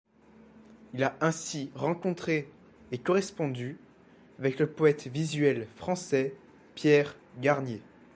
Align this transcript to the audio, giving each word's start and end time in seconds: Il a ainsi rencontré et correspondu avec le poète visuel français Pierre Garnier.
Il 0.95 1.03
a 1.03 1.15
ainsi 1.21 1.69
rencontré 1.75 2.49
et 2.91 2.97
correspondu 2.97 3.77
avec 4.39 4.57
le 4.57 4.65
poète 4.65 5.05
visuel 5.05 5.67
français 5.75 6.33
Pierre 6.73 7.15
Garnier. 7.39 7.83